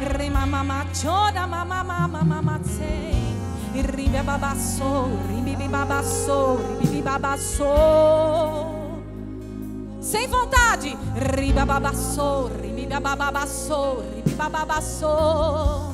[0.00, 3.14] Rimamamachora mamamamamamamase.
[3.72, 7.74] Ribe babasso, ribibi babasso, ribibi babasso.
[10.00, 10.96] Sem vontade.
[11.14, 15.92] Riba babasso, ribibi babasso, ribibi babasso.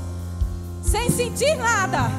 [0.83, 2.11] Sem sentir nada.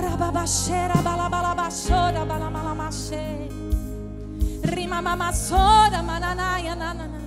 [0.00, 3.48] Rababaxera, balabalabaxora, balamalamashe.
[4.62, 7.17] Rima mamassora, mananaia, nanana.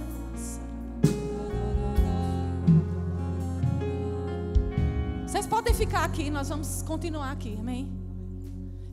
[5.32, 7.90] Vocês podem ficar aqui, nós vamos continuar aqui, amém?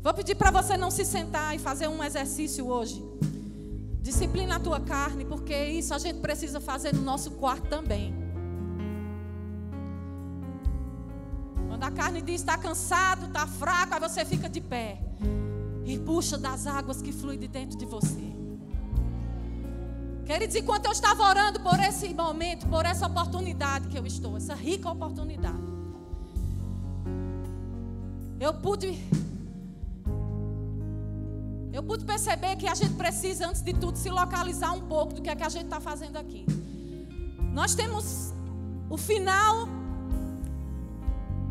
[0.01, 3.05] Vou pedir para você não se sentar e fazer um exercício hoje.
[4.01, 8.15] Disciplina a tua carne, porque isso a gente precisa fazer no nosso quarto também.
[11.67, 15.01] Quando a carne diz está cansado, está fraco, aí você fica de pé
[15.85, 18.33] e puxa das águas que fluem de dentro de você.
[20.25, 24.55] Queridos, enquanto eu estava orando por esse momento, por essa oportunidade que eu estou, essa
[24.55, 25.78] rica oportunidade,
[28.41, 28.99] eu pude.
[31.73, 35.23] Eu pude perceber que a gente precisa, antes de tudo, se localizar um pouco do
[35.23, 36.45] que é que a gente está fazendo aqui.
[37.53, 38.33] Nós temos
[38.89, 39.69] o final,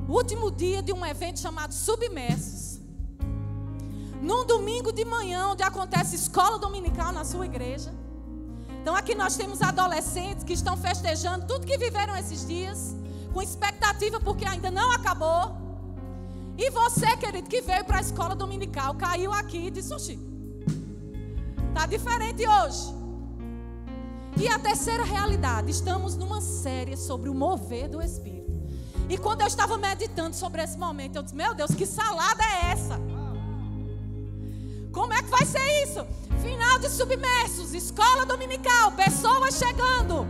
[0.08, 2.80] o último dia de um evento chamado Submersos.
[4.22, 7.94] Num domingo de manhã, onde acontece escola dominical na sua igreja.
[8.82, 12.96] Então aqui nós temos adolescentes que estão festejando tudo que viveram esses dias,
[13.34, 15.67] com expectativa porque ainda não acabou.
[16.58, 20.20] E você, querido, que veio para a escola dominical, caiu aqui e disse: Oxi,
[21.70, 22.96] está diferente hoje.
[24.36, 28.52] E a terceira realidade, estamos numa série sobre o mover do Espírito.
[29.10, 32.72] E quando eu estava meditando sobre esse momento, eu disse: Meu Deus, que salada é
[32.72, 33.00] essa?
[34.92, 36.06] Como é que vai ser isso?
[36.42, 40.26] Final de submersos, escola dominical, pessoas chegando.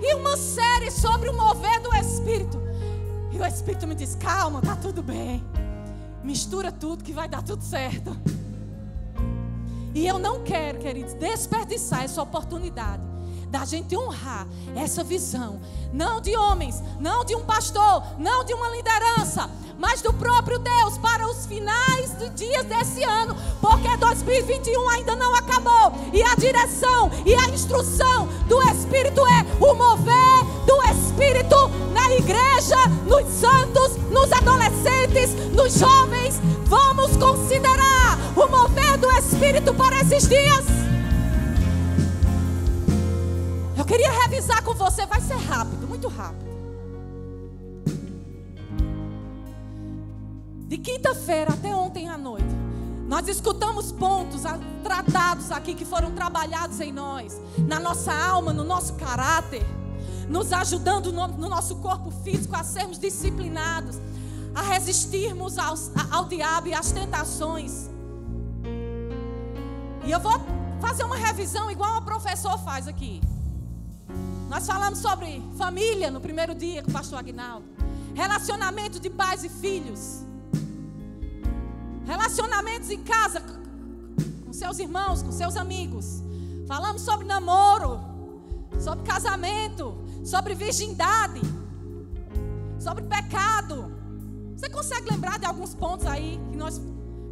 [0.00, 2.61] E uma série sobre o mover do Espírito.
[3.42, 5.42] O Espírito me diz: calma, tá tudo bem.
[6.22, 8.16] Mistura tudo que vai dar tudo certo.
[9.92, 13.11] E eu não quero, queridos, desperdiçar essa oportunidade
[13.52, 15.60] da gente honrar essa visão,
[15.92, 19.48] não de homens, não de um pastor, não de uma liderança,
[19.78, 25.34] mas do próprio Deus para os finais dos dias desse ano, porque 2021 ainda não
[25.34, 31.56] acabou e a direção e a instrução do Espírito é o mover do Espírito
[31.92, 36.40] na igreja, nos santos, nos adolescentes, nos jovens.
[36.64, 40.71] Vamos considerar o mover do Espírito para esses dias.
[44.64, 46.52] Com você, vai ser rápido, muito rápido.
[50.66, 52.48] De quinta-feira até ontem à noite,
[53.06, 54.42] nós escutamos pontos
[54.82, 59.62] tratados aqui que foram trabalhados em nós, na nossa alma, no nosso caráter,
[60.28, 64.00] nos ajudando no, no nosso corpo físico a sermos disciplinados,
[64.54, 67.90] a resistirmos aos, ao diabo e às tentações.
[70.04, 70.40] E eu vou
[70.80, 73.20] fazer uma revisão igual o professor faz aqui.
[74.52, 77.64] Nós falamos sobre família no primeiro dia com o pastor Agnaldo.
[78.14, 80.26] Relacionamento de pais e filhos.
[82.04, 83.42] Relacionamentos em casa
[84.44, 86.22] com seus irmãos, com seus amigos.
[86.68, 87.98] Falamos sobre namoro,
[88.78, 91.40] sobre casamento, sobre virgindade,
[92.78, 93.90] sobre pecado.
[94.54, 96.78] Você consegue lembrar de alguns pontos aí que nós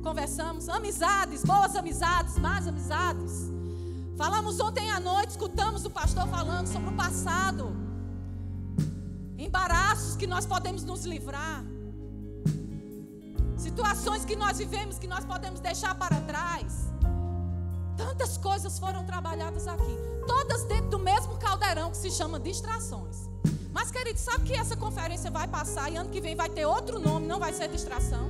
[0.02, 0.70] conversamos?
[0.70, 3.59] Amizades, boas amizades, más amizades.
[4.20, 7.74] Falamos ontem à noite, escutamos o pastor falando sobre o passado.
[9.38, 11.64] Embaraços que nós podemos nos livrar.
[13.56, 16.90] Situações que nós vivemos que nós podemos deixar para trás.
[17.96, 19.96] Tantas coisas foram trabalhadas aqui.
[20.26, 23.26] Todas dentro do mesmo caldeirão que se chama distrações.
[23.72, 27.00] Mas, querido, sabe que essa conferência vai passar e ano que vem vai ter outro
[27.00, 28.28] nome, não vai ser distração.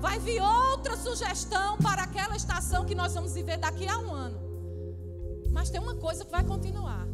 [0.00, 4.47] Vai vir outra sugestão para aquela estação que nós vamos viver daqui a um ano.
[5.58, 7.04] Mas tem uma coisa que vai continuar.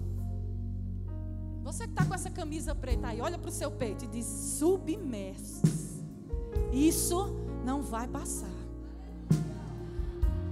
[1.63, 4.27] Você que está com essa camisa preta aí, olha para o seu peito e diz:
[4.59, 6.03] submersos.
[6.71, 7.35] Isso
[7.65, 8.53] não vai passar.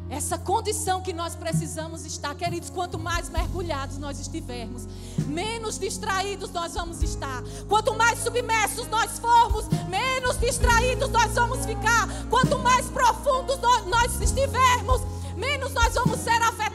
[0.09, 4.89] Essa condição que nós precisamos estar, queridos, quanto mais mergulhados nós estivermos,
[5.27, 7.43] menos distraídos nós vamos estar.
[7.69, 12.09] Quanto mais submersos nós formos, menos distraídos nós vamos ficar.
[12.31, 15.03] Quanto mais profundos nós estivermos,
[15.37, 16.72] menos nós vamos ser afetados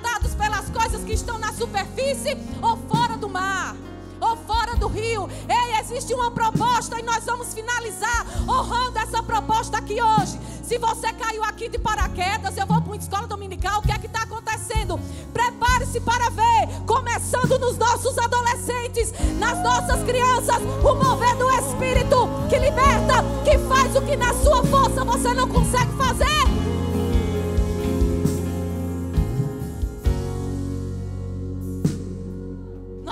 [0.78, 3.76] coisas que estão na superfície ou fora do mar,
[4.22, 5.28] ou fora do rio.
[5.50, 10.40] Ei, existe uma proposta e nós vamos finalizar honrando essa proposta aqui hoje.
[10.62, 13.98] Se você caiu aqui de paraquedas, eu vou para uma escola dominical, o que é
[13.98, 15.00] que está acontecendo?
[15.34, 22.60] Prepare-se para ver, começando nos nossos adolescentes, nas nossas crianças o mover do Espírito que
[22.60, 26.77] liberta, que faz o que na sua força você não consegue fazer.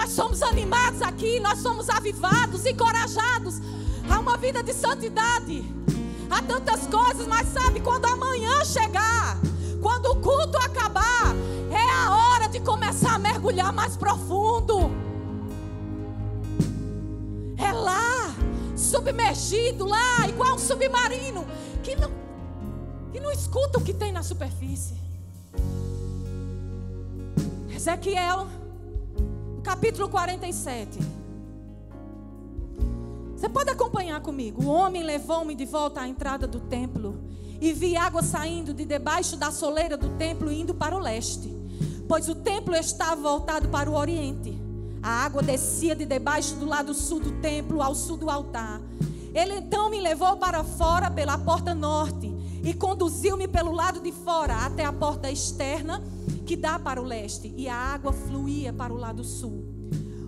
[0.06, 3.60] Nós somos animados aqui, nós somos avivados, encorajados
[4.07, 5.66] a uma vida de santidade.
[6.30, 9.36] Há tantas coisas, mas sabe, quando amanhã chegar,
[9.81, 11.34] quando o culto acabar,
[11.72, 14.92] é a hora de começar a mergulhar mais profundo.
[17.57, 18.36] É lá,
[18.78, 21.48] submergido, lá, igual um submarino,
[21.81, 22.12] que não,
[23.12, 24.94] que não escuta o que tem na superfície.
[27.75, 28.48] Ezequiel,
[29.65, 31.00] capítulo 47.
[33.35, 34.63] Você pode acompanhar comigo.
[34.63, 37.19] O homem levou-me de volta à entrada do templo
[37.59, 41.51] e vi água saindo de debaixo da soleira do templo indo para o leste,
[42.07, 44.56] pois o templo estava voltado para o oriente.
[45.01, 48.79] A água descia de debaixo do lado sul do templo ao sul do altar.
[49.33, 52.34] Ele então me levou para fora pela porta norte
[52.65, 56.03] e conduziu-me pelo lado de fora até a porta externa
[56.45, 59.63] que dá para o leste, e a água fluía para o lado sul.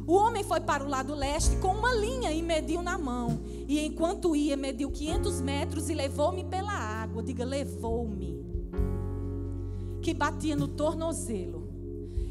[0.06, 3.42] O homem foi para o lado leste com uma linha e mediu na mão.
[3.68, 7.22] E enquanto ia, mediu 500 metros e levou-me pela água.
[7.22, 8.42] Diga, levou-me.
[10.02, 11.68] Que batia no tornozelo.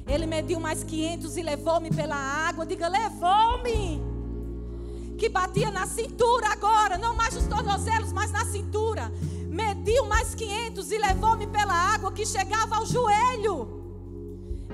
[0.07, 2.65] Ele mediu mais 500 e levou-me pela água.
[2.65, 4.01] Diga, levou-me.
[5.19, 9.13] Que batia na cintura agora, não mais nos tornozelos, mas na cintura.
[9.57, 13.77] Mediu mais 500 e levou-me pela água que chegava ao joelho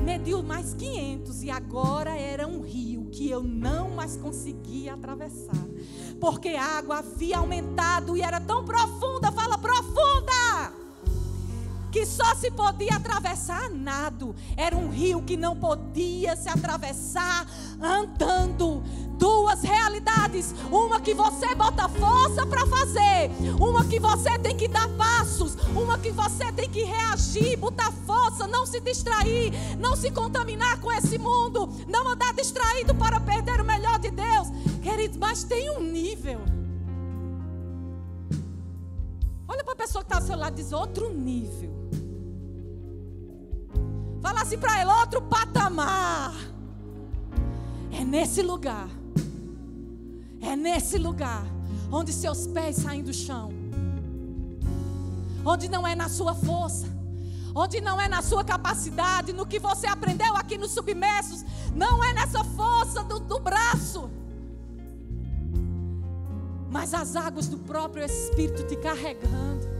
[0.03, 5.65] mediu mais 500 e agora era um rio que eu não mais conseguia atravessar.
[6.21, 10.73] Porque a água havia aumentado e era tão profunda, fala profunda,
[11.91, 14.35] que só se podia atravessar nado.
[14.57, 17.47] Era um rio que não podia se atravessar
[17.81, 18.83] andando
[19.19, 20.55] duas realidades.
[20.71, 23.31] Uma que você bota força para fazer,
[23.61, 28.47] uma que você tem que dar passos, uma que você tem que reagir, botar força,
[28.47, 33.65] não se distrair, não se contaminar com esse mundo, não andar distraído para perder o
[33.65, 34.49] melhor de Deus.
[34.83, 36.41] Queridos, mas tem um nível.
[39.47, 41.71] Olha para a pessoa que está ao seu lado e diz: outro nível.
[44.23, 46.35] Fala assim para ele: outro patamar.
[47.91, 48.89] É nesse lugar
[50.43, 51.47] é nesse lugar
[51.91, 53.53] onde seus pés saem do chão.
[55.45, 56.87] Onde não é na sua força,
[57.55, 61.45] onde não é na sua capacidade, no que você aprendeu aqui nos submersos,
[61.75, 64.11] não é nessa força do, do braço,
[66.71, 69.71] mas as águas do próprio Espírito te carregando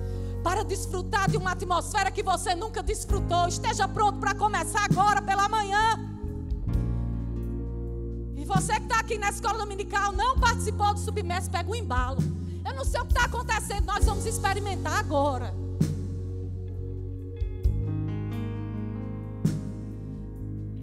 [0.43, 3.47] para desfrutar de uma atmosfera que você nunca desfrutou.
[3.49, 6.12] Esteja pronto para começar agora pela manhã.
[8.43, 12.19] E você que está aqui na escola dominical, não participou do submerso, pega o embalo.
[12.67, 15.55] Eu não sei o que está acontecendo, nós vamos experimentar agora.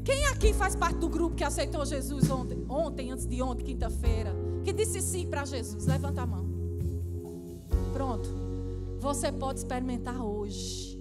[0.06, 4.34] Quem aqui faz parte do grupo que aceitou Jesus ontem, ontem antes de ontem, quinta-feira?
[4.64, 5.86] Que disse sim para Jesus?
[5.86, 6.46] Levanta a mão.
[7.92, 8.30] Pronto.
[9.02, 10.98] Você pode experimentar hoje.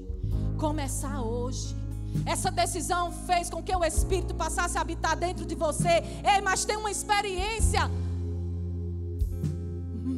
[0.57, 1.77] Começar hoje.
[2.25, 6.03] Essa decisão fez com que o Espírito passasse a habitar dentro de você.
[6.25, 7.91] Ei, mas tem uma experiência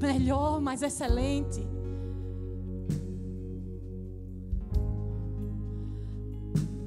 [0.01, 1.67] melhor, mais excelente.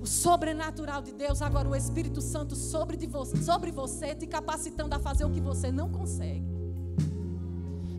[0.01, 4.95] O sobrenatural de Deus, agora o Espírito Santo sobre, de você, sobre você, te capacitando
[4.95, 6.43] a fazer o que você não consegue.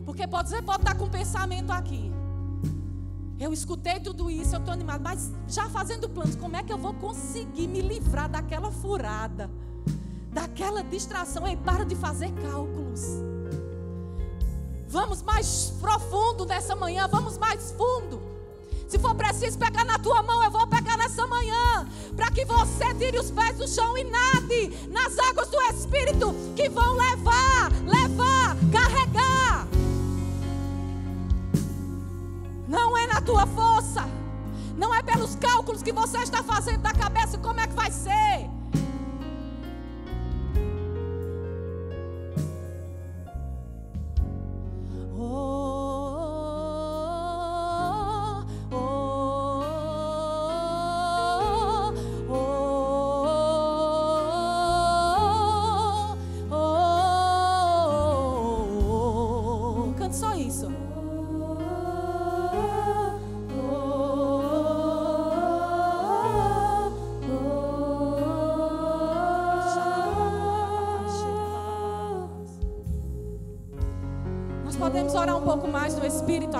[0.05, 2.14] Porque pode, você pode estar com um pensamento aqui.
[3.39, 6.77] Eu escutei tudo isso, eu estou animado, mas já fazendo planos, como é que eu
[6.77, 9.51] vou conseguir me livrar daquela furada,
[10.31, 11.45] daquela distração?
[11.45, 13.01] Ei, para de fazer cálculos.
[14.87, 18.21] Vamos mais profundo nessa manhã, vamos mais fundo.
[18.87, 22.93] Se for preciso pegar na tua mão, eu vou pegar nessa manhã, para que você
[22.93, 28.55] tire os pés do chão e nade nas águas do Espírito que vão levar, levar,
[28.71, 29.24] carregar
[33.15, 34.03] na tua força.
[34.77, 38.49] Não é pelos cálculos que você está fazendo da cabeça como é que vai ser.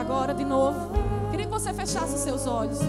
[0.05, 0.91] Agora, de novo.
[1.31, 2.79] Queria que você fechasse os seus olhos.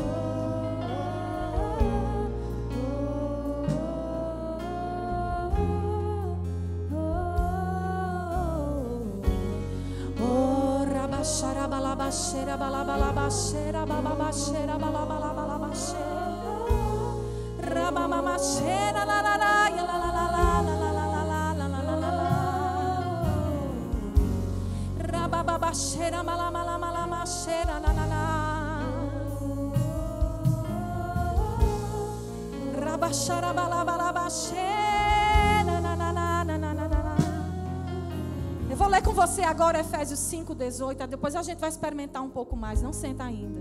[39.17, 41.07] Você agora Efésios 5, 18.
[41.07, 42.83] Depois a gente vai experimentar um pouco mais.
[42.83, 43.61] Não senta ainda.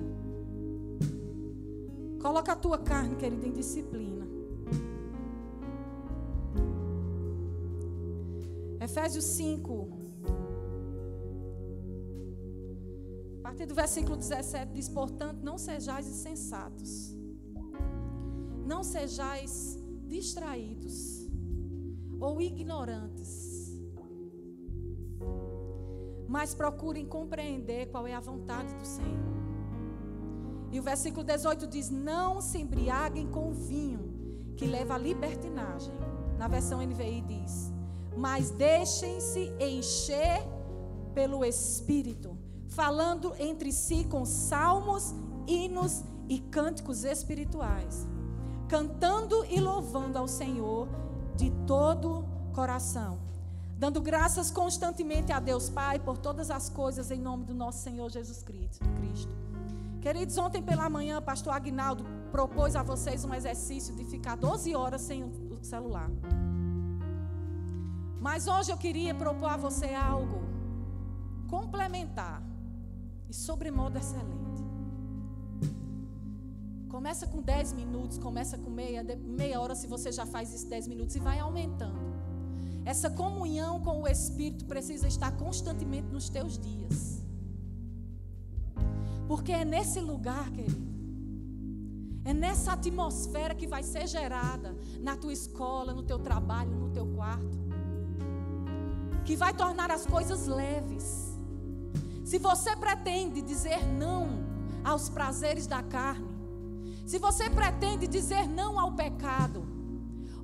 [2.21, 4.27] Coloca a tua carne, querida, em disciplina.
[8.81, 9.89] Efésios 5.
[13.39, 17.15] A partir do versículo 17 diz: Portanto, não sejais insensatos,
[18.65, 21.29] não sejais distraídos
[22.19, 23.54] ou ignorantes
[26.27, 29.35] mas procurem compreender qual é a vontade do Senhor.
[30.71, 35.93] E o versículo 18 diz: Não se embriaguem com vinho, que leva à libertinagem.
[36.37, 37.71] Na versão NVI diz:
[38.17, 40.43] Mas deixem-se encher
[41.13, 45.13] pelo Espírito, falando entre si com salmos,
[45.47, 48.07] hinos e cânticos espirituais,
[48.67, 50.89] cantando e louvando ao Senhor
[51.35, 53.25] de todo coração
[53.77, 58.09] dando graças constantemente a Deus Pai por todas as coisas em nome do nosso Senhor
[58.09, 58.85] Jesus Cristo.
[60.01, 65.01] Queridos, ontem pela manhã, pastor Agnaldo propôs a vocês um exercício de ficar 12 horas
[65.01, 66.09] sem o celular.
[68.21, 70.43] Mas hoje eu queria propor a você algo
[71.47, 72.41] complementar
[73.27, 74.63] e sobremodo excelente.
[76.87, 79.03] Começa com 10 minutos, começa com meia,
[79.41, 82.04] meia hora se você já faz isso 10 minutos e vai aumentando.
[82.85, 87.23] Essa comunhão com o Espírito precisa estar constantemente nos teus dias.
[89.27, 90.85] Porque é nesse lugar, querido,
[92.23, 97.07] é nessa atmosfera que vai ser gerada na tua escola, no teu trabalho, no teu
[97.07, 97.57] quarto,
[99.23, 101.35] que vai tornar as coisas leves.
[102.23, 104.43] Se você pretende dizer não
[104.83, 106.27] aos prazeres da carne,
[107.05, 109.74] se você pretende dizer não ao pecado,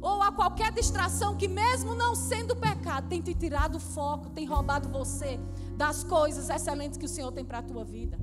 [0.02, 4.46] ou a qualquer distração que, mesmo não sendo pecado, tem te tirado o foco, tem
[4.46, 5.40] roubado você
[5.78, 8.18] das coisas excelentes que o Senhor tem para a tua vida.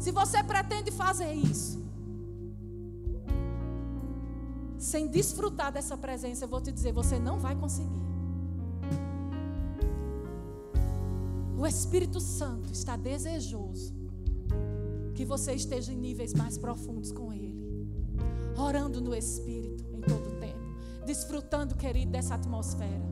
[0.00, 1.78] Se você pretende fazer isso,
[4.76, 8.00] sem desfrutar dessa presença, eu vou te dizer, você não vai conseguir.
[11.56, 13.94] O Espírito Santo está desejoso
[15.14, 17.86] que você esteja em níveis mais profundos com Ele,
[18.56, 19.79] orando no Espírito
[21.10, 23.02] desfrutando, querido, dessa atmosfera.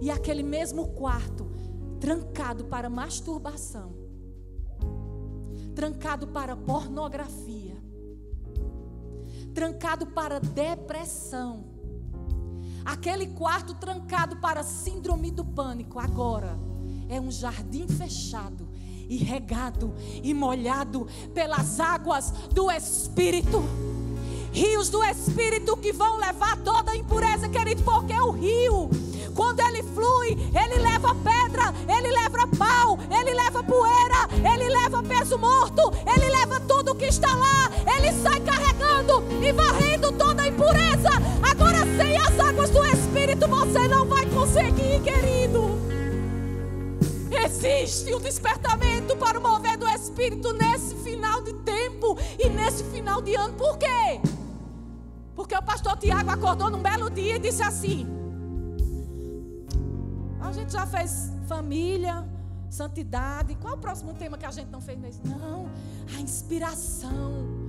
[0.00, 1.50] E aquele mesmo quarto,
[1.98, 3.92] trancado para masturbação,
[5.74, 7.76] trancado para pornografia,
[9.52, 11.64] trancado para depressão,
[12.84, 16.56] aquele quarto trancado para síndrome do pânico, agora
[17.08, 18.68] é um jardim fechado
[19.08, 19.92] e regado
[20.22, 23.93] e molhado pelas águas do Espírito
[24.54, 28.88] rios do Espírito que vão levar toda a impureza, querido, porque o rio,
[29.34, 35.36] quando ele flui, ele leva pedra, ele leva pau, ele leva poeira, ele leva peso
[35.36, 37.68] morto, ele leva tudo que está lá,
[37.98, 41.10] ele sai carregando e varrendo toda a impureza.
[41.42, 45.74] Agora, sem as águas do Espírito, você não vai conseguir, querido.
[47.44, 53.20] Existe um despertamento para o mover do Espírito nesse final de tempo e nesse final
[53.20, 53.52] de ano.
[53.54, 54.20] Por quê?
[55.34, 58.06] Porque o pastor Tiago acordou num belo dia e disse assim:
[60.40, 62.24] A gente já fez família,
[62.70, 63.54] santidade.
[63.56, 65.20] Qual é o próximo tema que a gente não fez nesse?
[65.26, 65.68] Não,
[66.16, 67.64] a inspiração.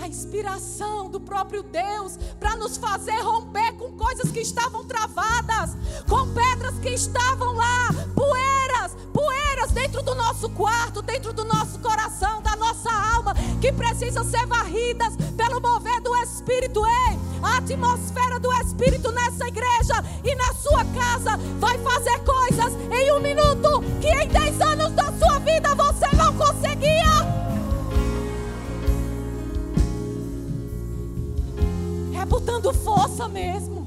[0.00, 5.76] A inspiração do próprio Deus para nos fazer romper com coisas que estavam travadas,
[6.08, 12.40] com pedras que estavam lá, poeiras, poeiras dentro do nosso quarto, dentro do nosso coração,
[13.60, 16.84] que precisam ser varridas pelo mover do Espírito.
[16.86, 23.12] Ei, a atmosfera do Espírito nessa igreja e na sua casa vai fazer coisas em
[23.12, 27.40] um minuto que em 10 anos da sua vida você não conseguia.
[32.20, 33.80] É botando força mesmo.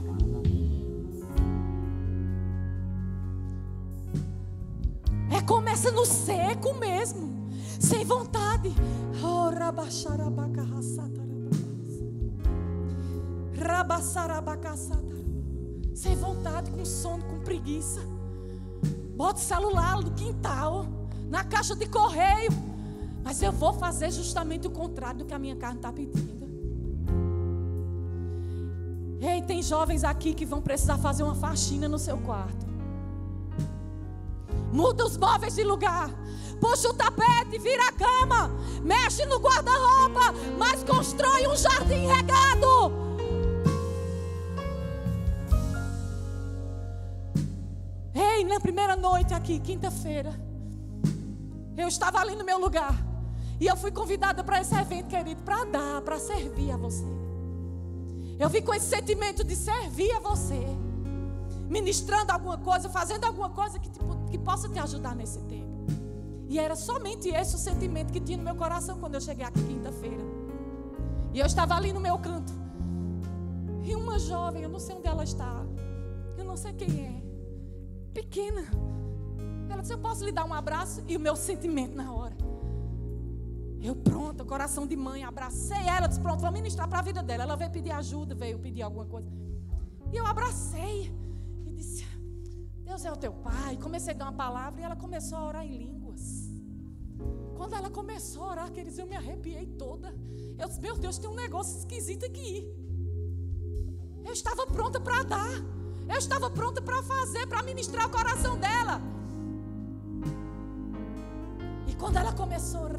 [5.31, 7.32] É começa no seco mesmo,
[7.83, 8.73] sem vontade.
[15.93, 18.01] Sem vontade, com sono, com preguiça.
[19.15, 20.85] Bota o celular no quintal,
[21.29, 22.51] na caixa de correio.
[23.23, 26.43] Mas eu vou fazer justamente o contrário do que a minha carne está pedindo.
[29.21, 32.65] Ei, tem jovens aqui que vão precisar fazer uma faxina no seu quarto.
[34.73, 36.09] Muda os móveis de lugar.
[36.63, 38.49] Puxa o tapete, vira a cama.
[38.81, 40.33] Mexe no guarda-roupa.
[40.57, 43.03] Mas constrói um jardim regado.
[48.15, 50.33] Ei, na primeira noite aqui, quinta-feira,
[51.75, 52.95] eu estava ali no meu lugar.
[53.59, 57.03] E eu fui convidada para esse evento, querido, para dar, para servir a você.
[58.39, 60.65] Eu vim com esse sentimento de servir a você,
[61.67, 65.72] ministrando alguma coisa, fazendo alguma coisa que, tipo, que possa te ajudar nesse tempo.
[66.53, 69.59] E era somente esse o sentimento que tinha no meu coração quando eu cheguei aqui
[69.63, 70.23] quinta-feira.
[71.33, 72.53] E eu estava ali no meu canto.
[73.83, 75.65] E uma jovem, eu não sei onde ela está,
[76.37, 77.23] eu não sei quem é,
[78.13, 78.65] pequena.
[79.67, 81.03] Ela disse: Eu posso lhe dar um abraço?
[81.07, 82.37] E o meu sentimento na hora.
[83.81, 87.43] Eu pronto, coração de mãe, abracei ela, disse, pronto, vou ministrar para a vida dela.
[87.43, 89.27] Ela veio pedir ajuda, veio pedir alguma coisa.
[90.11, 91.11] E eu abracei
[91.65, 92.05] e disse,
[92.85, 93.75] Deus é o teu pai.
[93.77, 96.02] Comecei a dar uma palavra e ela começou a orar em línguas.
[97.63, 100.13] Quando ela começou a orar, queridos, eu me arrepiei toda.
[100.59, 102.69] Eu disse, meu Deus, tem um negócio esquisito aqui.
[104.21, 105.63] Eu estava pronta para dar.
[106.09, 108.99] Eu estava pronta para fazer, para ministrar o coração dela.
[111.87, 112.89] E quando ela começou,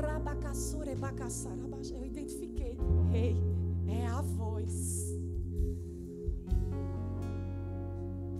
[1.90, 2.78] eu identifiquei.
[3.12, 3.36] Ei,
[3.86, 5.12] é a voz.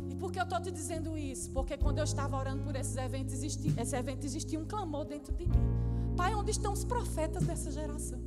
[0.09, 1.51] E por que eu estou te dizendo isso?
[1.51, 5.35] Porque quando eu estava orando por esses eventos, existia, esse evento existia um clamor dentro
[5.35, 5.94] de mim.
[6.17, 8.21] Pai, onde estão os profetas dessa geração?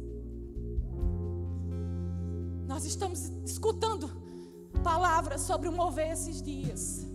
[2.68, 4.10] Nós estamos escutando
[4.84, 7.06] palavras sobre o mover esses dias.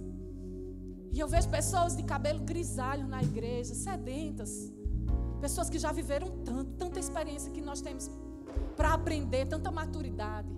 [1.13, 4.73] E eu vejo pessoas de cabelo grisalho na igreja, sedentas
[5.43, 8.09] Pessoas que já viveram tanto, tanta experiência que nós temos
[8.77, 10.49] para aprender, tanta maturidade.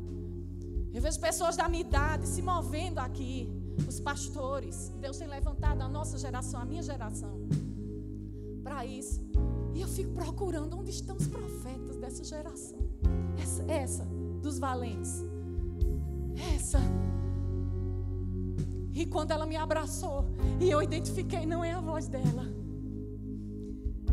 [0.93, 3.49] Eu vejo pessoas da minha idade se movendo aqui,
[3.89, 4.93] os pastores.
[5.01, 7.49] Deus tem levantado a nossa geração, a minha geração,
[8.63, 9.23] para isso.
[9.75, 12.79] E eu fico procurando onde estão os profetas dessa geração.
[13.43, 14.05] Essa, essa
[14.41, 15.25] dos valentes.
[16.55, 16.79] Essa.
[18.93, 20.25] E quando ela me abraçou,
[20.61, 22.65] e eu identifiquei, não é a voz dela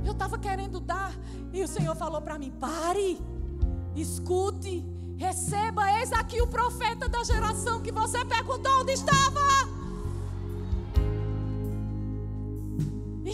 [0.05, 1.13] eu estava querendo dar,
[1.53, 3.19] e o Senhor falou para mim: pare,
[3.95, 4.85] escute,
[5.17, 5.99] receba.
[5.99, 9.70] Eis aqui o profeta da geração que você perguntou onde estava.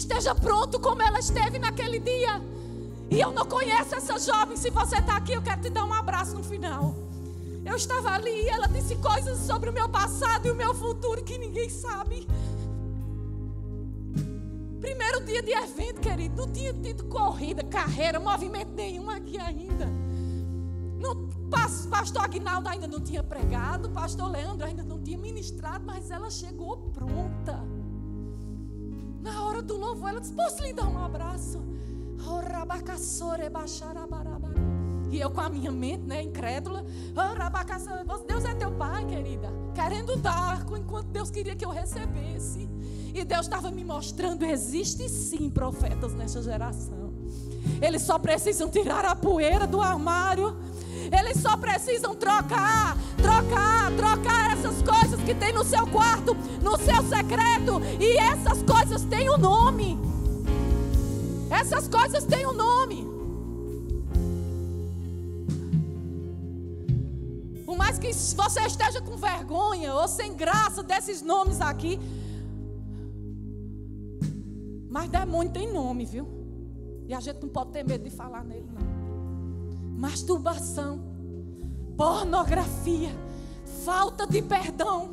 [0.08, 2.42] Esteja pronto como ela esteve naquele dia.
[3.12, 4.56] E eu não conheço essa jovem.
[4.56, 6.96] Se você está aqui, eu quero te dar um abraço no final.
[7.66, 11.22] Eu estava ali e ela disse coisas sobre o meu passado e o meu futuro
[11.26, 12.26] que ninguém sabe.
[14.80, 19.88] Primeiro dia de evento, querido, não tinha tido corrida, carreira, movimento nenhum aqui ainda.
[21.02, 21.28] Não,
[21.90, 26.78] pastor Agnaldo ainda não tinha pregado, pastor Leandro ainda não tinha ministrado, mas ela chegou
[26.94, 27.57] pronta.
[29.68, 31.62] Do louvor, ela disse: Posso lhe dar um abraço?
[35.10, 36.86] E eu com a minha mente, né, incrédula,
[38.28, 42.70] Deus é teu pai, querida, querendo dar enquanto Deus queria que eu recebesse.
[43.14, 47.14] E Deus estava me mostrando: existe sim profetas nessa geração.
[47.82, 50.56] Eles só precisam tirar a poeira do armário.
[51.12, 57.04] Eles só precisam trocar, trocar, trocar essas coisas que tem no seu quarto, no seu
[57.04, 57.82] secreto.
[58.00, 59.98] E essas coisas têm um nome.
[61.50, 63.08] Essas coisas têm um nome.
[67.66, 72.00] Por mais que você esteja com vergonha ou sem graça desses nomes aqui,
[74.90, 76.28] mas demônio tem nome, viu?
[77.08, 78.97] E a gente não pode ter medo de falar nele, não.
[79.98, 81.00] Masturbação,
[81.98, 83.10] pornografia,
[83.84, 85.10] falta de perdão.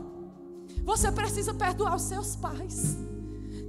[0.84, 2.98] Você precisa perdoar os seus pais.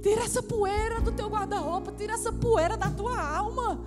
[0.02, 3.80] Tira essa poeira do teu guarda-roupa, tira essa poeira da tua alma.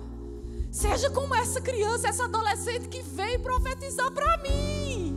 [0.72, 5.16] Seja como essa criança, essa adolescente que veio profetizar para mim.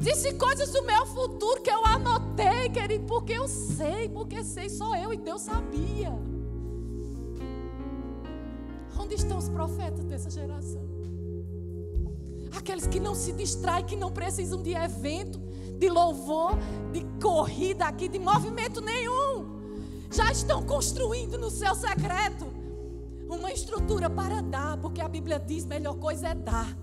[0.00, 4.96] Disse coisas do meu futuro que eu anotei, querido, porque eu sei, porque sei, só
[4.96, 6.12] eu e Deus sabia.
[9.18, 10.80] Estão os profetas dessa geração?
[12.56, 15.40] Aqueles que não se distraem, que não precisam de evento,
[15.76, 16.52] de louvor,
[16.92, 19.58] de corrida aqui, de movimento nenhum.
[20.10, 22.46] já estão construindo no seu secreto
[23.28, 26.78] uma estrutura para dar, porque a Bíblia diz melhor coisa é dar.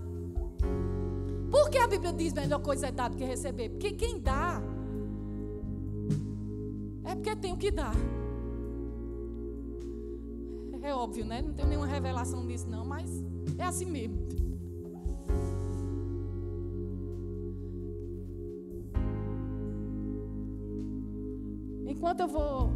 [1.50, 3.70] Por que a Bíblia diz melhor coisa é dar do que receber?
[3.70, 4.62] Porque quem dá
[7.06, 7.96] é porque tem o que dar.
[10.86, 11.42] É óbvio, né?
[11.42, 13.10] Não tem nenhuma revelação nisso, não, mas
[13.58, 14.16] é assim mesmo.
[21.88, 22.70] Enquanto eu vou.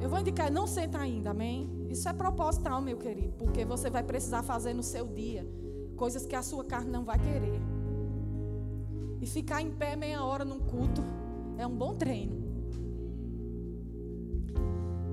[0.00, 1.68] Eu vou indicar, não senta ainda, amém?
[1.90, 5.46] Isso é proposital, meu querido, porque você vai precisar fazer no seu dia
[5.98, 7.60] coisas que a sua carne não vai querer.
[9.20, 11.04] E ficar em pé meia hora num culto
[11.58, 12.49] é um bom treino.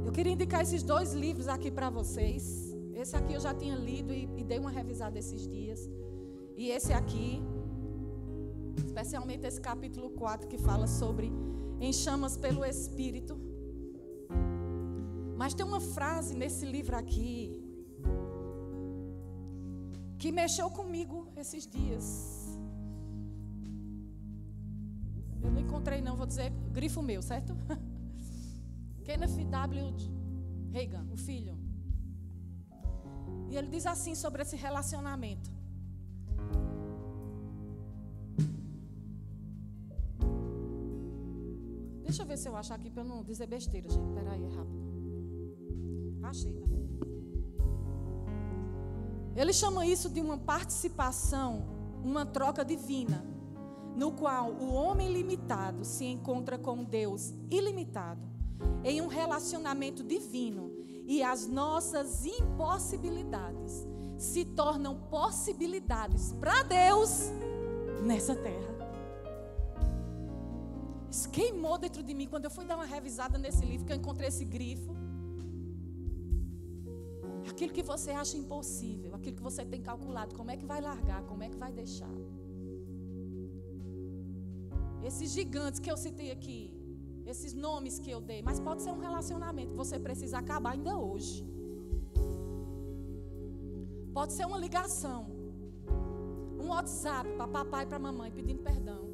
[0.07, 2.73] Eu queria indicar esses dois livros aqui para vocês.
[2.95, 5.81] Esse aqui eu já tinha lido e, e dei uma revisada esses dias.
[6.55, 7.41] E esse aqui,
[8.85, 11.29] especialmente esse capítulo 4 que fala sobre
[11.81, 13.37] em chamas pelo Espírito.
[15.35, 17.61] Mas tem uma frase nesse livro aqui
[20.17, 22.07] que mexeu comigo esses dias.
[25.43, 27.53] Eu não encontrei não, vou dizer grifo meu, certo?
[29.07, 29.93] Kenneth W.
[30.69, 31.57] Reagan, o filho.
[33.49, 35.49] E ele diz assim sobre esse relacionamento.
[42.03, 44.05] Deixa eu ver se eu achar aqui para não dizer besteira, gente.
[44.09, 44.87] Espera aí, é rápido.
[46.23, 46.67] Achei, tá?
[49.37, 51.63] Ele chama isso de uma participação,
[52.03, 53.23] uma troca divina,
[53.95, 58.36] no qual o homem limitado se encontra com Deus ilimitado
[58.87, 60.71] em um relacionamento divino
[61.05, 63.85] e as nossas impossibilidades
[64.17, 67.29] se tornam possibilidades para Deus
[68.01, 68.75] nessa terra.
[71.11, 73.97] Isso queimou dentro de mim quando eu fui dar uma revisada nesse livro que eu
[73.97, 74.95] encontrei esse grifo.
[77.49, 81.23] Aquilo que você acha impossível, aquilo que você tem calculado, como é que vai largar,
[81.23, 82.15] como é que vai deixar.
[85.03, 86.76] Esses gigantes que eu citei aqui,
[87.27, 90.97] esses nomes que eu dei, mas pode ser um relacionamento que você precisa acabar ainda
[90.97, 91.45] hoje.
[94.13, 95.27] Pode ser uma ligação,
[96.59, 99.06] um WhatsApp para papai e para mamãe pedindo perdão.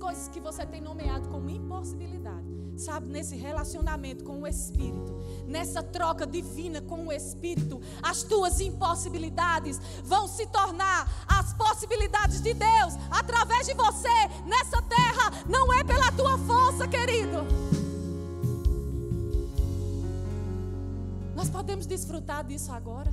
[0.00, 6.26] Coisas que você tem nomeado como impossibilidade, sabe, nesse relacionamento com o Espírito, nessa troca
[6.26, 13.66] divina com o Espírito, as tuas impossibilidades vão se tornar as possibilidades de Deus através
[13.66, 14.08] de você
[14.46, 15.44] nessa terra.
[15.46, 17.44] Não é pela tua força, querido.
[21.36, 23.12] Nós podemos desfrutar disso agora.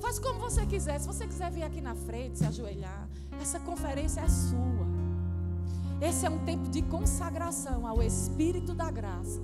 [0.00, 0.98] Faz como você quiser.
[0.98, 3.08] Se você quiser vir aqui na frente, se ajoelhar,
[3.40, 4.86] essa conferência é sua.
[6.00, 9.40] Esse é um tempo de consagração ao Espírito da graça,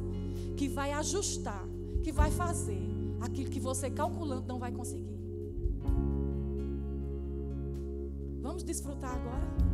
[0.56, 1.64] que vai ajustar,
[2.02, 2.82] que vai fazer
[3.20, 5.18] aquilo que você calculando não vai conseguir.
[8.42, 9.70] Vamos desfrutar agora?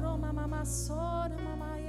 [0.00, 1.87] Roma mamassora, mamayena,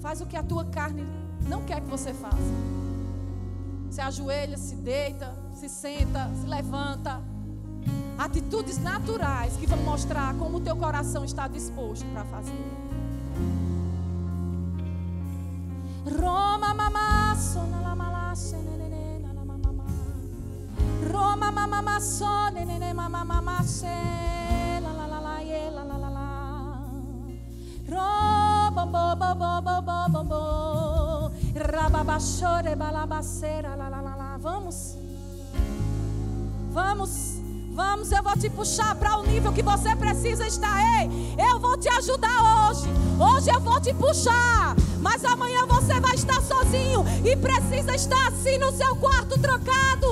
[0.00, 1.06] Faz o que a tua carne
[1.46, 2.36] não quer que você faça.
[3.90, 7.20] Se ajoelha, se deita, se senta, se levanta.
[8.18, 12.52] Atitudes naturais que vão mostrar como o teu coração está disposto para fazer.
[16.18, 19.84] Roma mamasso, nalamalasse, nenene, nalamamamá.
[21.12, 23.86] Roma mamamasso, nenene, mamamamasse,
[34.40, 34.96] Vamos.
[36.70, 37.40] Vamos.
[37.72, 40.76] Vamos, eu vou te puxar para o nível que você precisa estar.
[41.00, 42.88] Ei, eu vou te ajudar hoje.
[43.18, 44.74] Hoje eu vou te puxar.
[45.00, 50.09] Mas amanhã você vai estar sozinho e precisa estar assim no seu quarto trocado.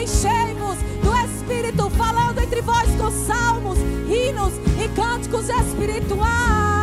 [0.00, 3.78] Enchei-vos do Espírito, falando entre vós com salmos,
[4.08, 6.74] hinos e cânticos espirituais.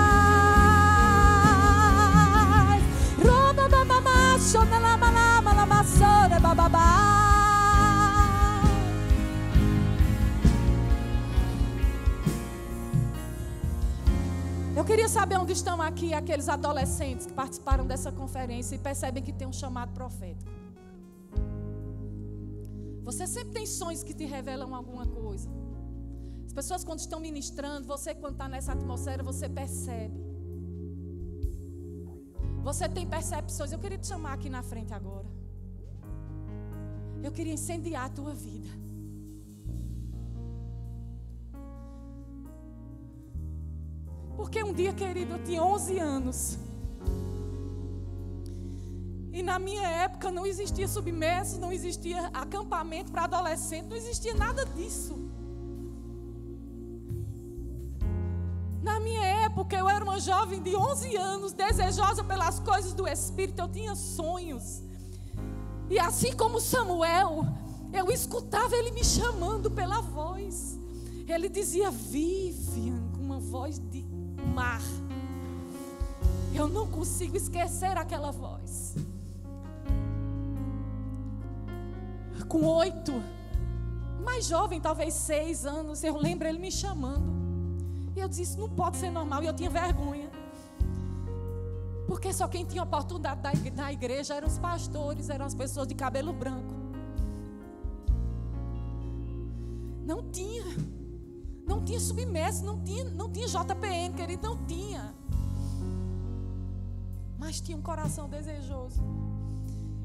[14.81, 19.31] Eu queria saber onde estão aqui aqueles adolescentes que participaram dessa conferência e percebem que
[19.31, 20.60] tem um chamado profético.
[23.11, 25.49] Você sempre tem sonhos que te revelam alguma coisa.
[26.47, 30.19] As pessoas, quando estão ministrando, você, quando está nessa atmosfera, você percebe.
[32.63, 33.73] Você tem percepções.
[33.73, 35.27] Eu queria te chamar aqui na frente agora.
[37.21, 38.69] Eu queria incendiar a tua vida.
[44.37, 46.57] Porque um dia, querido, eu tinha 11 anos.
[49.33, 54.65] E na minha época não existia submerso, não existia acampamento para adolescente, não existia nada
[54.65, 55.17] disso.
[58.81, 63.61] Na minha época eu era uma jovem de 11 anos, desejosa pelas coisas do Espírito,
[63.61, 64.81] eu tinha sonhos.
[65.89, 67.45] E assim como Samuel,
[67.93, 70.79] eu escutava ele me chamando pela voz.
[71.27, 74.03] Ele dizia: Vivian, com uma voz de
[74.53, 74.81] mar.
[76.53, 78.95] Eu não consigo esquecer aquela voz.
[82.51, 83.13] Com oito,
[84.25, 87.31] mais jovem, talvez seis anos, eu lembro ele me chamando.
[88.13, 89.41] E eu disse: não pode ser normal.
[89.41, 90.29] E eu tinha vergonha.
[92.05, 96.33] Porque só quem tinha oportunidade na igreja eram os pastores, eram as pessoas de cabelo
[96.33, 96.75] branco.
[100.03, 100.65] Não tinha.
[101.65, 105.15] Não tinha submerso, não tinha, não tinha JPN, querido, não tinha.
[107.39, 109.01] Mas tinha um coração desejoso.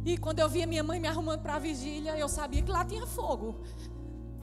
[0.07, 2.85] E quando eu via minha mãe me arrumando para a vigília, eu sabia que lá
[2.85, 3.57] tinha fogo.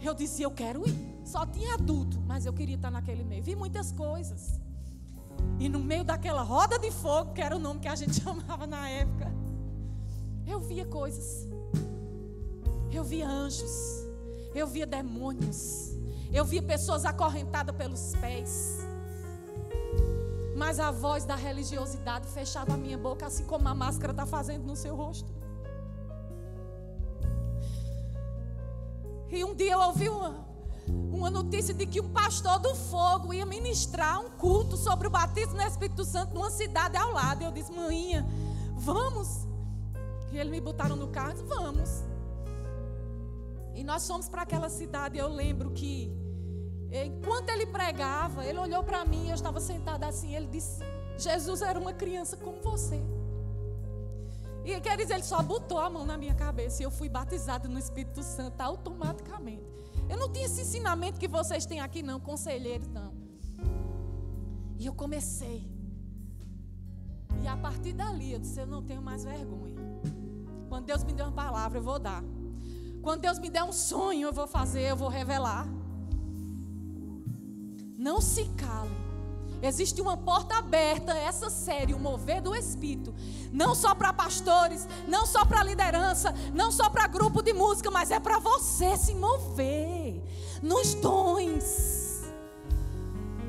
[0.02, 1.22] Eu dizia, eu quero ir.
[1.24, 3.42] Só tinha adulto, mas eu queria estar naquele meio.
[3.42, 4.60] Vi muitas coisas.
[5.58, 8.68] E no meio daquela roda de fogo, que era o nome que a gente chamava
[8.68, 9.32] na época,
[10.46, 11.48] eu via coisas.
[12.92, 14.06] Eu via anjos.
[14.54, 15.94] Eu via demônios.
[16.34, 18.80] Eu via pessoas acorrentadas pelos pés.
[20.58, 24.66] Mas a voz da religiosidade fechava a minha boca, assim como a máscara está fazendo
[24.66, 25.43] no seu rosto.
[29.34, 30.46] E um dia eu ouvi uma,
[31.12, 35.56] uma notícia de que um pastor do fogo ia ministrar um culto sobre o batismo
[35.56, 37.44] no Espírito Santo numa cidade ao lado.
[37.44, 38.24] Eu disse, manhinha,
[38.76, 39.48] vamos.
[40.32, 42.04] E eles me botaram no carro e disse, vamos.
[43.74, 45.18] E nós fomos para aquela cidade.
[45.18, 46.12] Eu lembro que,
[46.92, 50.36] enquanto ele pregava, ele olhou para mim, eu estava sentada assim.
[50.36, 50.84] Ele disse:
[51.18, 53.02] Jesus era uma criança como você.
[54.66, 57.68] E quer dizer, ele só botou a mão na minha cabeça e eu fui batizado
[57.68, 59.64] no Espírito Santo automaticamente.
[60.10, 63.14] Eu não tinha esse ensinamento que vocês têm aqui, não, conselheiros, não.
[64.78, 65.70] E eu comecei.
[67.42, 69.76] E a partir dali eu disse: Eu não tenho mais vergonha.
[70.70, 72.24] Quando Deus me der uma palavra, eu vou dar.
[73.02, 75.68] Quando Deus me der um sonho, eu vou fazer, eu vou revelar.
[77.98, 79.03] Não se calem.
[79.64, 83.16] Existe uma porta aberta, essa série, o mover do Espírito.
[83.50, 88.12] Não só para pastores, não só para liderança, não só para grupo de música, mas
[88.12, 90.22] é para você se mover
[90.62, 92.24] nos dons.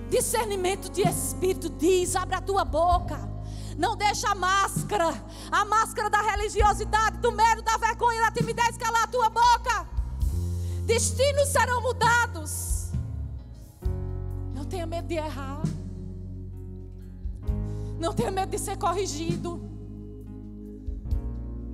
[0.09, 3.19] Discernimento de Espírito diz: abre a tua boca.
[3.77, 5.13] Não deixa a máscara,
[5.51, 9.89] a máscara da religiosidade, do medo, da vergonha, da timidez calar a tua boca.
[10.87, 12.93] Destinos serão mudados.
[14.55, 15.61] Não tenha medo de errar.
[17.99, 19.75] Não tenha medo de ser corrigido.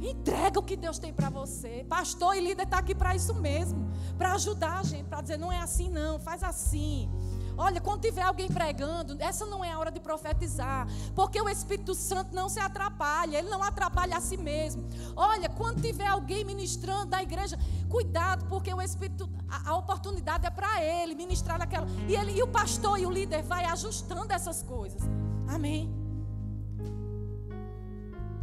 [0.01, 1.85] Entrega o que Deus tem para você.
[1.89, 3.91] Pastor e líder está aqui para isso mesmo.
[4.17, 7.11] Para ajudar a gente, para dizer, não é assim não, faz assim.
[7.57, 11.95] Olha, quando tiver alguém pregando, essa não é a hora de profetizar, porque o Espírito
[11.95, 14.89] Santo não se atrapalha, ele não atrapalha a si mesmo.
[15.15, 20.51] Olha, quando tiver alguém ministrando da igreja, cuidado, porque o Espírito, a, a oportunidade é
[20.51, 21.87] para ele ministrar naquela.
[22.09, 25.03] E ele e o pastor e o líder vai ajustando essas coisas.
[25.47, 26.00] Amém.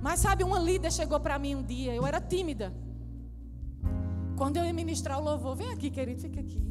[0.02, 2.74] Mas sabe, uma líder chegou para mim um dia, eu era tímida.
[4.38, 6.62] Quando eu ia ministrar o louvor, vem aqui, querido, fica aqui.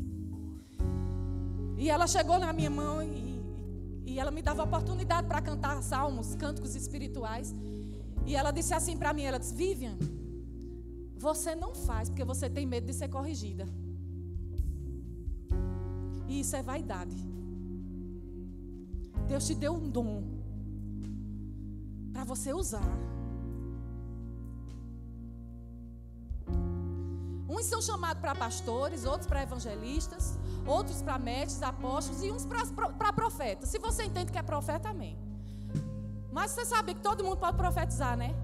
[1.76, 3.42] E ela chegou na minha mão e,
[4.06, 7.54] e ela me dava oportunidade para cantar salmos, cânticos espirituais.
[8.24, 9.96] E ela disse assim para mim, ela disse, Vivian,
[11.16, 13.66] você não faz porque você tem medo de ser corrigida.
[16.28, 17.16] E isso é vaidade.
[19.26, 20.22] Deus te deu um dom
[22.12, 23.15] para você usar.
[27.56, 33.12] Uns são chamados para pastores, outros para evangelistas, outros para mestres, apóstolos e uns para
[33.14, 33.70] profetas.
[33.70, 35.16] Se você entende que é profeta, amém.
[36.30, 38.34] Mas você sabe que todo mundo pode profetizar, né?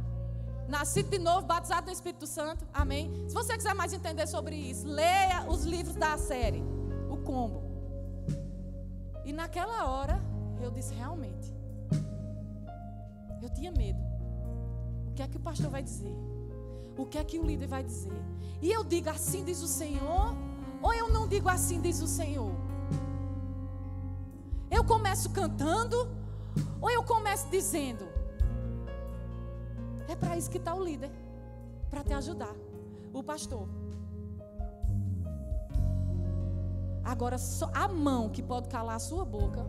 [0.66, 3.12] Nascido de novo, batizado no Espírito Santo, amém.
[3.28, 6.62] Se você quiser mais entender sobre isso, leia os livros da série,
[7.10, 7.62] o combo.
[9.26, 10.22] E naquela hora,
[10.62, 11.52] eu disse realmente,
[13.52, 14.00] tinha medo.
[15.08, 16.12] O que é que o pastor vai dizer?
[17.02, 18.12] O que é que o líder vai dizer?
[18.60, 20.36] E eu digo assim diz o Senhor,
[20.80, 22.52] ou eu não digo assim diz o Senhor?
[24.70, 26.08] Eu começo cantando,
[26.80, 28.06] ou eu começo dizendo?
[30.08, 31.10] É para isso que está o líder
[31.90, 32.54] para te ajudar,
[33.12, 33.68] o pastor.
[37.02, 39.66] Agora, só a mão que pode calar a sua boca,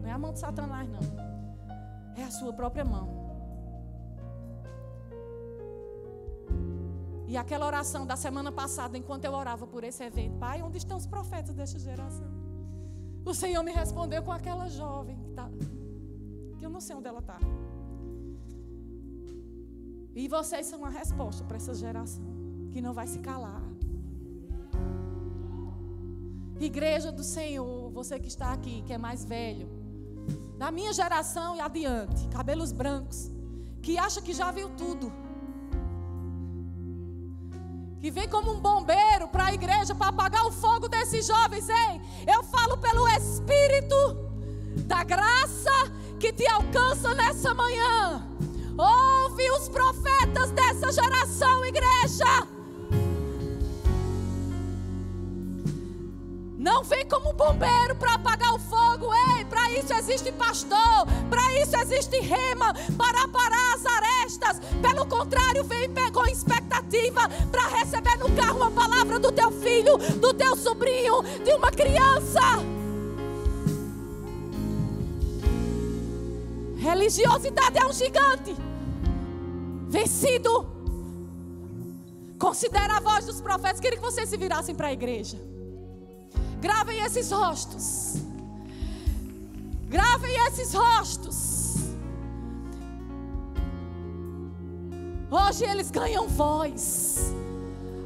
[0.00, 1.00] não é a mão de Satanás, não.
[2.16, 3.19] É a sua própria mão.
[7.30, 10.96] E aquela oração da semana passada, enquanto eu orava por esse evento, Pai, onde estão
[10.96, 12.26] os profetas desta geração?
[13.24, 15.48] O Senhor me respondeu com aquela jovem que, tá,
[16.58, 17.38] que eu não sei onde ela está.
[20.12, 22.24] E vocês são a resposta para essa geração
[22.72, 23.62] que não vai se calar.
[26.58, 29.68] Igreja do Senhor, você que está aqui, que é mais velho,
[30.58, 33.30] da minha geração e adiante, cabelos brancos,
[33.80, 35.19] que acha que já viu tudo
[38.00, 42.00] que vem como um bombeiro para a igreja para apagar o fogo desses jovens, ei,
[42.26, 43.94] eu falo pelo Espírito
[44.86, 45.70] da graça
[46.18, 48.26] que te alcança nessa manhã.
[48.78, 52.48] Ouve os profetas dessa geração, igreja.
[56.56, 61.76] Não vem como bombeiro para apagar o fogo, ei, para isso existe pastor, para isso
[61.76, 63.84] existe rema, para parar as
[64.82, 70.34] Pelo contrário, vem com expectativa para receber no carro uma palavra do teu filho, do
[70.34, 72.40] teu sobrinho, de uma criança.
[76.78, 78.56] Religiosidade é um gigante
[79.90, 80.66] vencido.
[82.38, 83.80] Considera a voz dos profetas.
[83.80, 85.38] Queria que vocês se virassem para a igreja.
[86.60, 88.14] Gravem esses rostos.
[89.88, 91.49] Gravem esses rostos.
[95.30, 97.32] Hoje eles ganham voz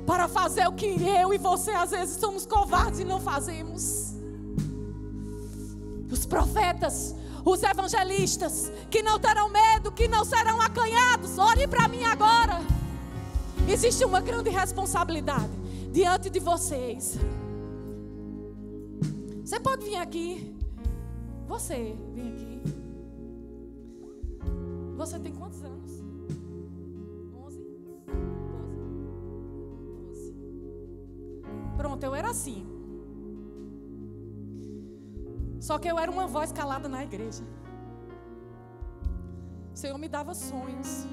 [0.07, 4.13] para fazer o que eu e você às vezes somos covardes e não fazemos.
[6.11, 12.05] Os profetas, os evangelistas, que não terão medo, que não serão acanhados, olhem para mim
[12.05, 12.61] agora.
[13.67, 15.51] Existe uma grande responsabilidade
[15.91, 17.17] diante de vocês.
[19.43, 20.55] Você pode vir aqui.
[21.49, 22.63] Você, vem aqui.
[24.97, 26.04] Você tem quantos anos?
[31.95, 32.67] Pronto, eu era assim.
[35.61, 37.45] Só que eu era uma voz calada na igreja.
[39.73, 41.07] O Senhor me dava sonhos.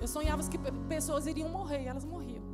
[0.00, 0.56] Eu sonhava que
[0.88, 2.44] pessoas iriam morrer e elas morriam.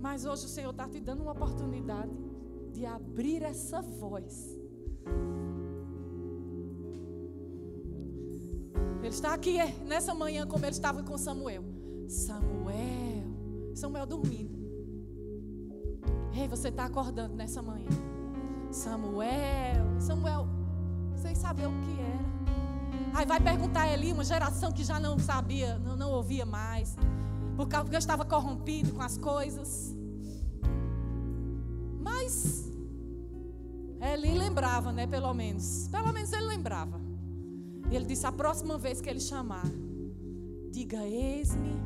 [0.00, 2.16] Mas hoje o Senhor está te dando uma oportunidade
[2.72, 4.58] de abrir essa voz.
[9.00, 11.64] Ele está aqui é, nessa manhã como ele estava com Samuel.
[12.08, 12.65] Samuel,
[13.76, 14.56] Samuel dormindo.
[16.32, 17.90] Ei, você está acordando nessa manhã.
[18.70, 20.46] Samuel, Samuel,
[21.14, 22.26] sem saber o que era.
[23.14, 26.96] Aí vai perguntar a Eli, uma geração que já não sabia, não, não ouvia mais.
[27.54, 29.94] Por causa que eu estava corrompido com as coisas.
[32.00, 32.70] Mas
[34.00, 35.06] ele lembrava, né?
[35.06, 35.88] Pelo menos.
[35.90, 36.98] Pelo menos ele lembrava.
[37.90, 39.66] E ele disse: a próxima vez que ele chamar,
[40.70, 41.76] diga: Eis-me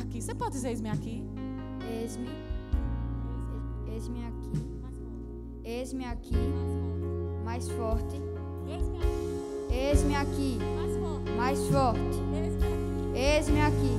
[0.00, 0.22] aqui.
[0.22, 1.33] Você pode dizer: Eis-me aqui?
[1.90, 2.28] Eis-me.
[3.92, 4.52] Eis-me aqui.
[5.64, 6.36] Eis-me aqui.
[7.44, 8.20] Mais forte.
[9.70, 10.58] Eis-me aqui.
[11.36, 11.98] Mais forte.
[13.14, 13.94] Eis-me aqui.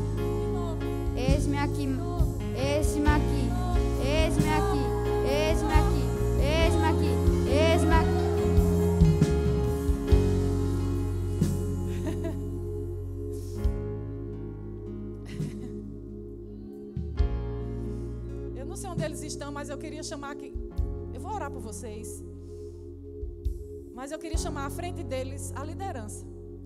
[1.16, 1.88] Eis-me aqui.
[2.58, 3.15] Eis-me aqui.
[19.66, 20.54] Mas eu queria chamar aqui.
[21.12, 22.24] Eu vou orar por vocês.
[23.96, 26.24] Mas eu queria chamar à frente deles a liderança.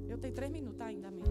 [0.09, 1.23] Eu tenho três minutos ainda, amém.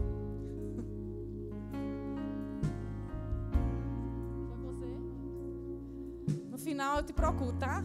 [6.68, 7.84] final eu te procuro, tá?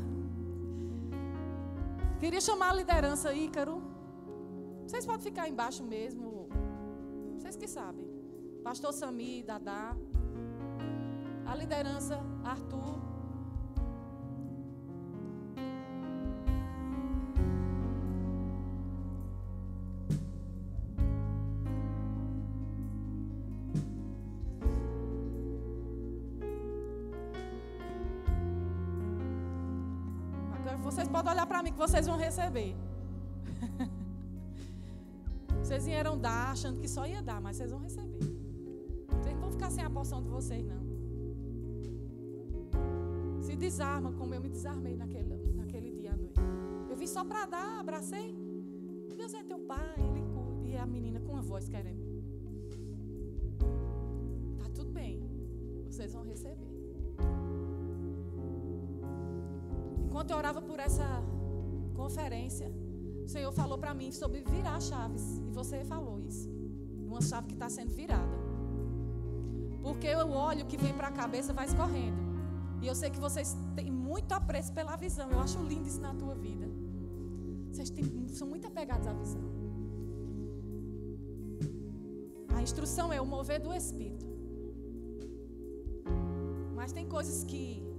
[2.21, 3.81] Queria chamar a liderança Ícaro.
[4.85, 6.47] Vocês podem ficar embaixo mesmo.
[7.35, 8.07] Vocês que sabem.
[8.63, 9.95] Pastor Sami, Dadá.
[11.45, 13.12] A liderança Arthur.
[30.83, 32.75] Vocês podem olhar para mim que vocês vão receber.
[35.63, 38.19] Vocês vieram dar achando que só ia dar, mas vocês vão receber.
[39.07, 40.83] Vocês não vão ficar sem a porção de vocês, não.
[43.41, 46.41] Se desarma como eu me desarmei naquele, naquele dia à noite.
[46.89, 48.35] Eu vim só para dar, abracei.
[49.23, 50.67] Deus é teu pai, ele cuida.
[50.67, 52.03] E a menina com a voz querendo.
[54.57, 55.23] Tá tudo bem.
[55.89, 56.73] Vocês vão receber.
[60.05, 61.07] Enquanto eu orava essa
[61.95, 62.69] conferência,
[63.25, 65.23] o Senhor falou para mim sobre virar chaves.
[65.47, 66.49] E você falou isso.
[67.07, 68.37] Uma chave que está sendo virada.
[69.81, 72.21] Porque o óleo que vem para a cabeça vai escorrendo.
[72.81, 75.29] E eu sei que vocês têm muito apreço pela visão.
[75.31, 76.67] Eu acho lindo isso na tua vida.
[77.71, 79.41] Vocês têm, são muito apegados à visão.
[82.55, 84.25] A instrução é o mover do Espírito.
[86.75, 87.92] Mas tem coisas que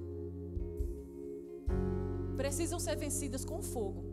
[2.37, 4.05] precisam ser vencidas com fogo.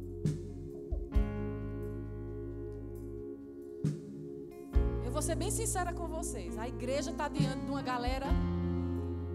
[5.04, 6.58] Eu vou ser bem sincera com vocês.
[6.58, 8.28] A igreja está diante de uma galera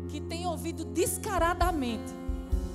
[0.09, 2.14] que tem ouvido descaradamente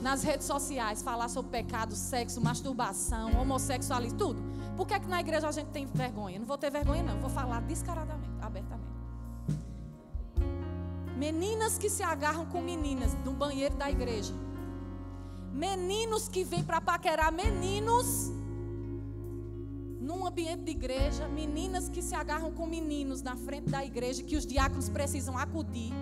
[0.01, 4.41] nas redes sociais falar sobre pecado, sexo, masturbação, homossexualismo, tudo.
[4.75, 6.39] Por que, é que na igreja a gente tem vergonha?
[6.39, 7.19] Não vou ter vergonha, não.
[7.19, 8.91] Vou falar descaradamente, abertamente.
[11.15, 14.33] Meninas que se agarram com meninas no banheiro da igreja.
[15.53, 18.31] Meninos que vêm para paquerar meninos
[19.99, 21.27] num ambiente de igreja.
[21.27, 25.93] Meninas que se agarram com meninos na frente da igreja que os diáconos precisam acudir.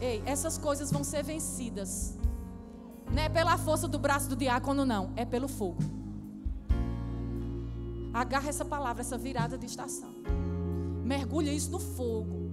[0.00, 2.16] Ei, essas coisas vão ser vencidas.
[3.10, 5.12] Não é pela força do braço do diácono, não.
[5.16, 5.82] É pelo fogo.
[8.12, 10.12] Agarra essa palavra, essa virada de estação.
[11.04, 12.48] Mergulha isso no fogo.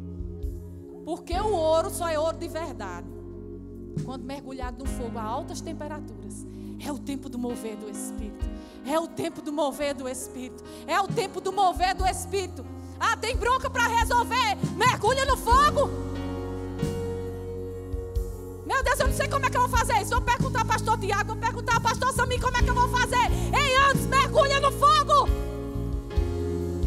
[1.04, 3.15] Porque o ouro só é ouro de verdade.
[4.04, 6.46] Quando mergulhado no fogo a altas temperaturas.
[6.86, 8.46] É o tempo do mover do Espírito.
[8.86, 10.64] É o tempo do mover do Espírito.
[10.86, 12.66] É o tempo do mover do Espírito.
[13.00, 14.58] Ah, tem bronca para resolver.
[14.76, 15.90] Mergulha no fogo.
[18.66, 20.12] Meu Deus, eu não sei como é que eu vou fazer isso.
[20.12, 22.90] Vou perguntar ao pastor Tiago, vou perguntar ao pastor Samir como é que eu vou
[22.90, 23.32] fazer.
[23.54, 25.30] Ei, antes, mergulha no fogo.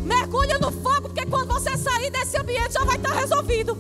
[0.05, 3.79] Mergulha no fogo, porque quando você sair desse ambiente já vai estar resolvido.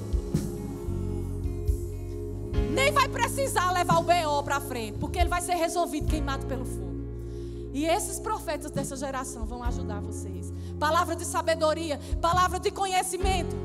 [3.12, 6.88] Precisar levar o BO para frente, porque ele vai ser resolvido queimado pelo fogo.
[7.72, 10.52] E esses profetas dessa geração vão ajudar vocês.
[10.78, 13.56] Palavra de sabedoria, palavra de conhecimento.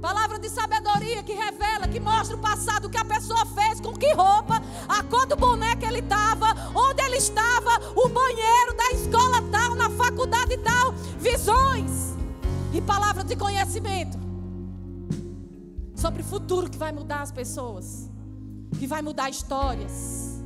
[0.00, 4.12] Palavra de sabedoria que revela, que mostra o passado que a pessoa fez, com que
[4.14, 9.76] roupa, a cor do boneco ele estava, onde ele estava, o banheiro da escola tal,
[9.76, 10.92] na faculdade tal.
[11.18, 12.14] Visões
[12.72, 14.21] e palavra de conhecimento
[16.02, 18.10] sobre o futuro que vai mudar as pessoas,
[18.76, 20.42] que vai mudar histórias.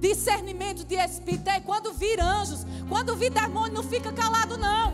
[0.00, 1.48] Discernimento de espírito.
[1.48, 4.92] É quando vir anjos, quando vir demônio, não fica calado, não.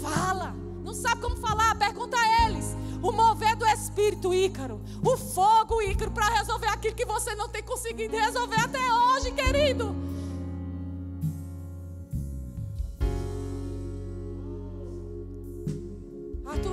[0.00, 0.54] Fala.
[0.82, 1.74] Não sabe como falar?
[1.78, 2.74] Pergunta a eles.
[3.02, 4.80] O mover do espírito, Ícaro.
[5.04, 9.94] O fogo, Ícaro, para resolver aquilo que você não tem conseguido resolver até hoje, querido.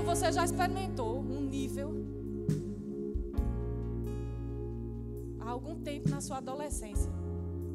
[0.05, 1.91] Você já experimentou um nível
[5.39, 7.11] há algum tempo na sua adolescência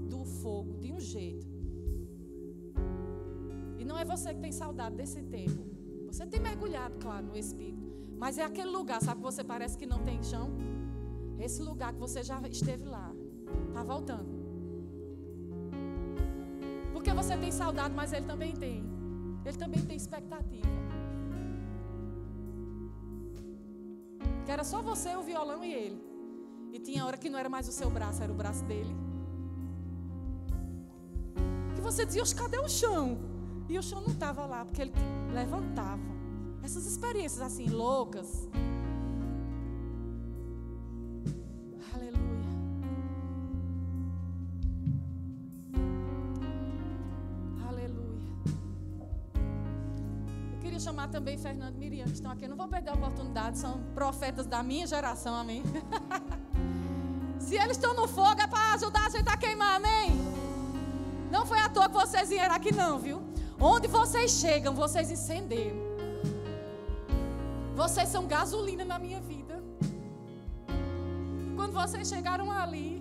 [0.09, 1.47] do fogo de um jeito.
[3.79, 5.67] E não é você que tem saudade desse tempo.
[6.07, 7.91] Você tem mergulhado, claro, no Espírito.
[8.17, 10.51] Mas é aquele lugar, sabe que você parece que não tem chão?
[11.39, 13.13] Esse lugar que você já esteve lá.
[13.69, 14.41] Está voltando.
[16.93, 18.85] Porque você tem saudade, mas ele também tem.
[19.45, 20.80] Ele também tem expectativa.
[24.45, 26.03] Que era só você, o violão e ele.
[26.73, 28.95] E tinha hora que não era mais o seu braço, era o braço dele.
[31.75, 33.19] Que você dizia, cadê o chão?
[33.69, 34.93] E o chão não estava lá, porque ele
[35.33, 36.01] levantava.
[36.63, 38.49] Essas experiências assim, loucas.
[51.21, 52.45] Também Fernando e Miriam, que estão aqui.
[52.47, 55.63] Eu não vou perder a oportunidade, são profetas da minha geração, amém?
[57.39, 60.13] Se eles estão no fogo, é para ajudar a gente a queimar, amém?
[61.31, 63.23] Não foi à toa que vocês vieram aqui, não, viu?
[63.61, 65.77] Onde vocês chegam, vocês incendeiam.
[67.77, 69.63] Vocês são gasolina na minha vida.
[71.55, 72.99] Quando vocês chegaram ali,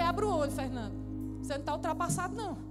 [0.00, 0.94] abra o olho, Fernando.
[1.42, 2.69] Você não está ultrapassado, não.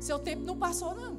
[0.00, 1.18] Seu tempo não passou, não.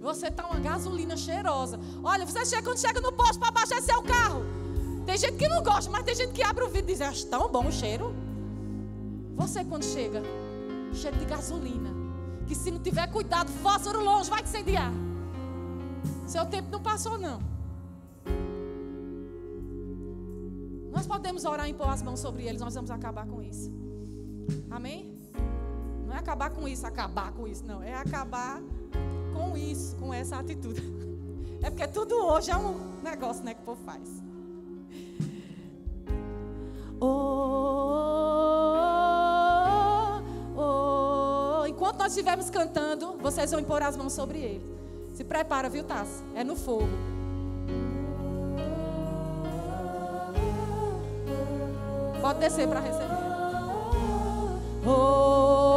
[0.00, 1.80] Você está uma gasolina cheirosa.
[2.02, 4.42] Olha, você chega quando chega no posto para abastecer o carro.
[5.06, 7.26] Tem gente que não gosta, mas tem gente que abre o vidro e diz: Acho
[7.26, 8.14] tão bom o cheiro.
[9.34, 10.22] Você, quando chega,
[10.92, 11.90] cheiro de gasolina,
[12.46, 14.92] que se não tiver cuidado, fósforo longe vai incendiar.
[16.26, 17.40] Seu tempo não passou, não.
[20.92, 23.72] Nós podemos orar e impor as mãos sobre eles, nós vamos acabar com isso.
[24.70, 25.13] Amém?
[26.14, 27.82] É acabar com isso, acabar com isso, não.
[27.82, 28.62] É acabar
[29.34, 30.80] com isso, com essa atitude.
[31.62, 34.02] É porque tudo hoje é um negócio né, que o povo faz.
[37.00, 37.06] Oh,
[40.58, 40.62] oh,
[41.62, 41.66] oh.
[41.66, 44.62] Enquanto nós estivermos cantando, vocês vão impor as mãos sobre ele.
[45.14, 46.22] Se prepara, viu, Tassi?
[46.34, 46.86] É no fogo.
[52.20, 53.14] Pode descer para receber.
[54.86, 55.73] Oh,